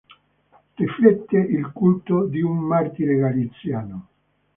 Riflette 0.79 1.33
il 1.37 1.71
culto 1.75 2.23
di 2.25 2.41
un 2.41 2.57
martire 2.57 3.17
galiziano. 3.17 4.07